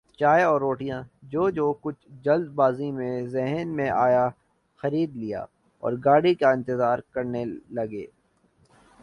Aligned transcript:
چائے 0.19 0.43
اور 0.43 0.61
روٹیاں 0.61 1.01
جو 1.23 1.49
جو 1.49 1.73
کچھ 1.73 2.07
جلد 2.23 2.49
بازی 2.51 2.91
میں 2.91 3.25
ذہن 3.27 3.75
میں 3.75 3.89
آیا 3.89 4.27
خرید 4.79 5.15
لیااور 5.15 5.93
گاڑی 6.05 6.33
کا 6.35 6.49
انتظار 6.49 6.99
کرنے 7.11 7.45
لگے۔ 7.69 8.05